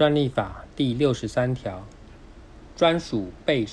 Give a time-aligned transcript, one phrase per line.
[0.00, 1.86] 专利法第六十三条，
[2.74, 3.66] 专属被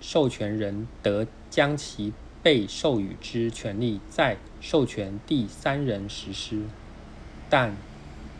[0.00, 2.12] 授权人得将其
[2.42, 6.62] 被授予之权利在授权第三人实施，
[7.48, 7.76] 但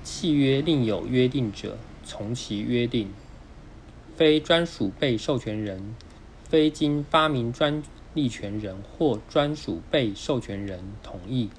[0.03, 3.09] 契约另有约定者，从其约定。
[4.17, 5.95] 非专属被授权人，
[6.43, 7.81] 非经发明专
[8.15, 11.51] 利权人或专属被授权人同意，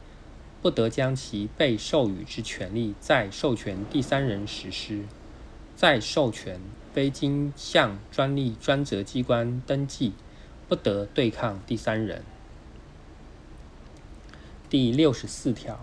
[0.61, 5.05] 不得将其被授予之权利在授权第三人实施。
[5.79, 6.59] 再授权
[6.91, 10.11] 非经向专利专责机关登记，
[10.67, 12.21] 不得对抗第三人。
[14.69, 15.79] 第六十四条，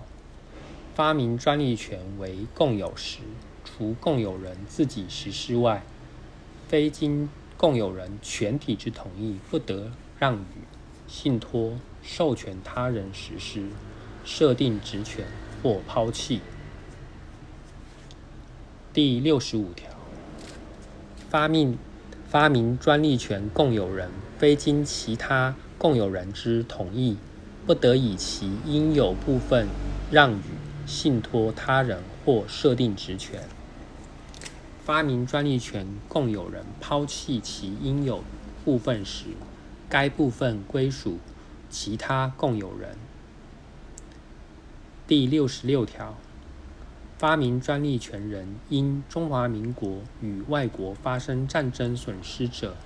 [0.95, 3.21] 发明专利权为共有时，
[3.65, 5.83] 除共有人自己实施外，
[6.69, 10.45] 非经共有人全体之同意，不得让与、
[11.09, 13.71] 信托、授权他人实施、
[14.27, 15.25] 设定职权
[15.63, 16.43] 或抛弃。
[18.97, 19.91] 第六十五条，
[21.29, 21.77] 发明
[22.31, 27.19] 发明专利权共有人，非经其他共有人之同意，
[27.67, 29.69] 不得以其应有部分
[30.11, 30.41] 让与、
[30.87, 33.43] 信托他人或设定职权。
[34.83, 38.25] 发明专利权共有人抛弃其应有
[38.65, 39.27] 部分时，
[39.91, 41.19] 该部分归属
[41.69, 42.97] 其他共有人。
[45.07, 46.17] 第六十六条。
[47.19, 52.77] 发明专利权人因中华民国与外国发生战争损失者，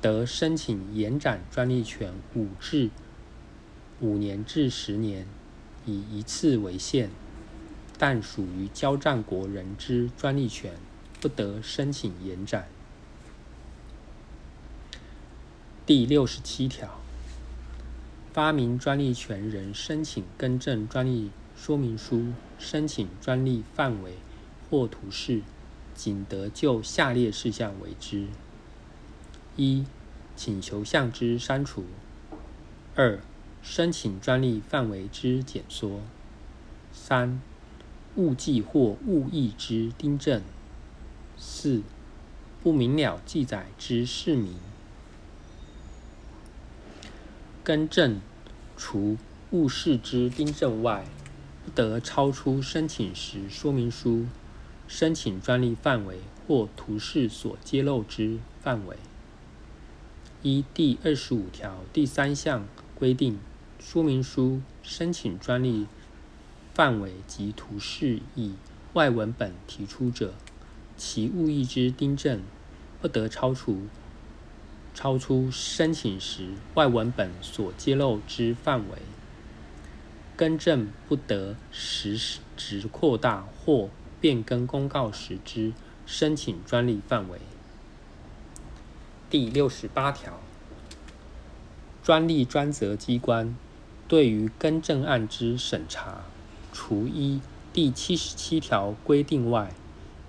[0.00, 2.90] 得申请延展专利权五至
[4.00, 5.26] 五年至十年，
[5.84, 7.10] 以一次为限。
[7.98, 10.72] 但属于交战国人之专利权，
[11.20, 12.68] 不得申请延展。
[15.84, 17.00] 第六十七条，
[18.32, 21.30] 发明专利权人申请更正专利。
[21.62, 24.14] 说明书申请专利范围
[24.70, 25.42] 或图示，
[25.94, 28.28] 仅得就下列事项为之：
[29.56, 29.84] 一、
[30.34, 31.82] 请求项之删除；
[32.96, 33.20] 二、
[33.62, 36.00] 申请专利范围之减缩；
[36.94, 37.42] 三、
[38.16, 40.40] 误记或误译之订正；
[41.36, 41.82] 四、
[42.62, 44.56] 不明了记载之释明。
[47.62, 48.18] 更正
[48.78, 49.18] 除
[49.50, 51.04] 误示之订正外。
[51.64, 54.26] 不得超出申请时说明书、
[54.88, 58.96] 申请专利范围或图示所揭露之范围。
[60.42, 63.38] 依第二十五条第三项规定，
[63.78, 65.86] 说明书、申请专利
[66.72, 68.54] 范围及图示以
[68.94, 70.34] 外文本提出者，
[70.96, 72.40] 其误译之订正
[73.00, 73.82] 不得超出
[74.94, 78.98] 超出申请时外文本所揭露之范围。
[80.40, 82.18] 更正不得实
[82.56, 83.90] 质扩大或
[84.22, 85.74] 变更公告时之
[86.06, 87.38] 申请专利范围。
[89.28, 90.40] 第六十八条，
[92.02, 93.54] 专利专责机关
[94.08, 96.22] 对于更正案之审查，
[96.72, 97.42] 除依
[97.74, 99.74] 第七十七条规定外，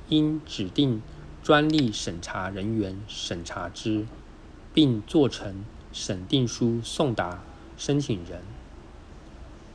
[0.10, 1.02] 应指定
[1.42, 4.06] 专利审查人员审查之，
[4.74, 7.42] 并做成审定书送达
[7.78, 8.42] 申请人。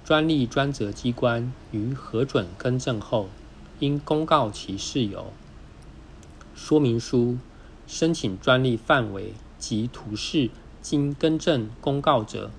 [0.07, 3.29] 专利专责机关于核准更正后，
[3.81, 5.33] 应公告其事由。
[6.55, 7.39] 说明书、
[7.89, 10.51] 申请专利范围及图示
[10.81, 12.53] 经更正公告者，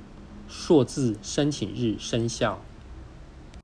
[0.50, 2.60] 数字申请日生效。